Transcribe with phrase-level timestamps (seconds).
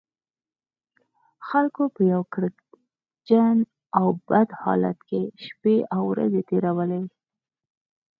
[1.47, 3.57] خلکو په یو کړکېچن
[3.99, 7.01] او بد حالت کې شپې او ورځې تېرولې.